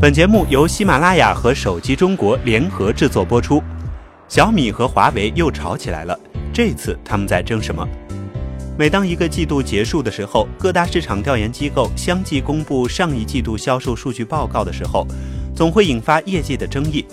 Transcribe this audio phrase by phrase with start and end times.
[0.00, 3.62] 本节目由喜马拉雅和手机中国联合制作播出。
[4.28, 6.18] 小米和华为又吵起来了，
[6.54, 7.86] 这次他们在争什么？
[8.78, 15.06] 每当一个季度结束的时候，各大市场调研机构相继公布上一季度销售数据报告的时候，
[15.54, 17.04] 总会引发业界的争议。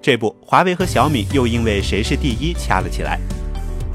[0.00, 3.18] 这不，华为和小米又因为谁是第一掐了起来。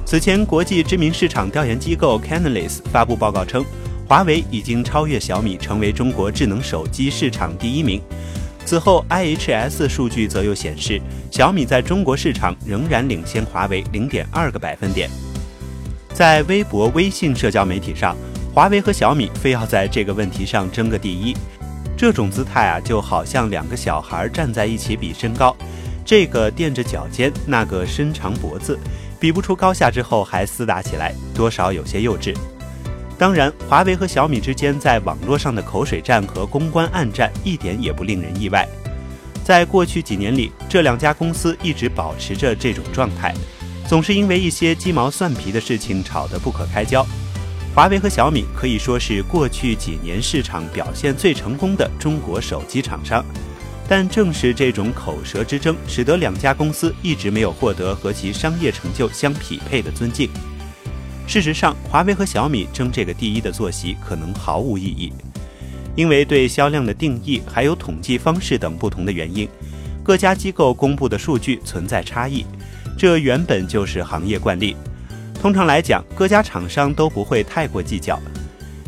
[0.05, 3.63] 此前，国际知名市场调研机构 Canalys 发布报告称，
[4.09, 8.02] 华为已经超越小米，成为中国智能手机市场第一名。
[8.71, 15.09] 此后，IHS 数据则又显示，小米在中国市场仍然领先华为零点二个百分点。
[16.13, 18.15] 在微博、微信社交媒体上，
[18.54, 21.36] 华为和小米非要在这个问题上争个第一，
[21.97, 25.54] 这种姿态啊，就好像两个小孩站在一起比身高，
[26.05, 28.79] 这个垫着脚尖，那个伸长脖子。
[29.19, 32.33] 比不出高下之后还厮打起来，多少有些幼稚。
[33.22, 38.67] 当然，华为和小米之间在网络上的口水战和公关暗战一点也不令人意外。
[39.44, 43.31] 在过去几年里，这两家公司一直保持着这种状态，
[43.88, 47.05] 总是因为一些鸡毛蒜皮的事情吵得不可开交。
[47.75, 53.23] 华为和小米可以说是过去几年市场表现最成功的中国手机厂商。
[53.88, 60.28] 但正是这种口舌之争，使得两家公司一直没有获得和其商业成就相匹配的尊敬。
[61.31, 65.13] 事实上，华为和小米争这个第一的坐席可能毫无意义，
[65.95, 69.47] 因为对销量的定义还有统计方式等不同的原因，
[70.03, 72.45] 各家机构公布的数据存在差异，
[72.97, 74.75] 这原本就是行业惯例。
[75.33, 78.19] 通常来讲，各家厂商都不会太过计较，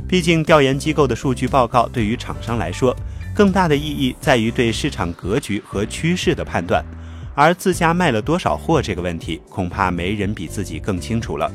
[0.05, 2.93] 毕竟调研机构的数据报告对于厂商来说。
[3.33, 6.83] 更大的意义在于对市场格局和趋势的判断，
[7.35, 11.49] 而自家卖了多少货这个问题，恐怕没人比自己更清楚了。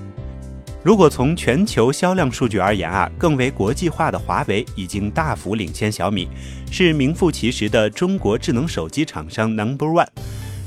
[0.84, 6.28] 如果从全球销量数据而言啊，更为国际化的华为已经大幅领先小米，
[6.70, 10.06] 是名副其实的中国智能手机厂商 Number One。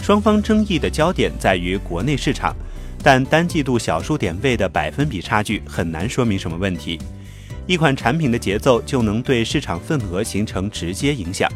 [0.02, 2.54] 双方争议的焦点在于国内市场，
[3.02, 7.00] 但单季度小数点位的百分比差距很难说明什么问题。
[7.66, 11.50] 一款产品的节奏就能对市场份额形成直接影响，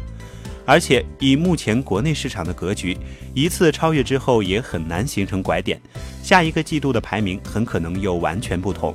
[0.66, 2.98] 而且以目前国内市场的格局，
[3.32, 5.80] 一次超越之后也很难形成拐点，
[6.22, 8.92] 下一个季度的排名很可能又完全不同。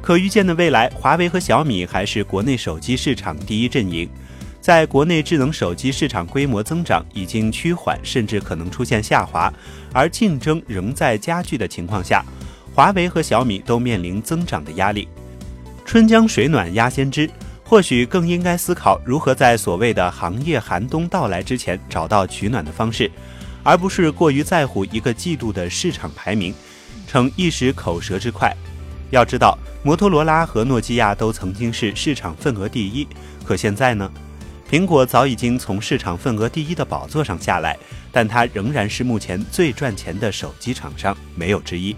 [0.00, 4.08] 可预见的未来，华为和小米还是国内手机市场第一阵营。
[4.60, 9.52] 在国内智能手机市场规模增长已经趋缓，甚至可能出现下滑，
[9.92, 12.24] 而竞争仍在加剧的情况下，
[12.72, 15.08] 华为和小米都面临增长的压力。
[15.84, 17.28] 春江水暖鸭先知，
[17.72, 23.10] 或许更应该思考如何在所谓的行业寒冬到来之前找到取暖的方式，
[23.62, 26.52] 而不是过于在乎一个季度的市场排名，
[27.08, 28.54] 逞一时口舌之快。
[29.10, 33.08] 要知道，摩托罗拉和诺基亚都曾经是市场份额第一，
[33.42, 34.12] 可现在呢？
[34.70, 37.78] 苹果早已经从市场份额第一的宝座上下来，
[38.12, 41.96] 但它仍然是目前最赚钱的手机厂商，没有之一。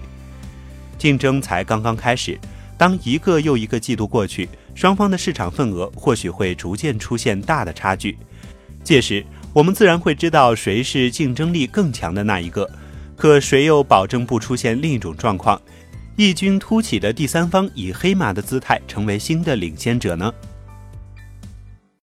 [0.96, 2.38] 竞争才刚刚开始。
[2.76, 8.18] 当一个又一个季度过去，双方的市场份额或许会逐渐出现大的差距，
[8.82, 12.68] 届时我们自然会知道谁是竞争力更强的那一个。
[13.16, 15.60] 可谁又保证不出现另一种状况，
[16.16, 20.32] 异军突起的第三方以黑马的姿态成为新的领先者呢？